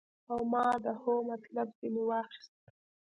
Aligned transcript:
او 0.31 0.39
ما 0.51 0.67
د 0.85 0.87
هو 1.01 1.13
مطلب 1.29 1.67
ځنې 1.79 2.03
واخيست. 2.09 2.53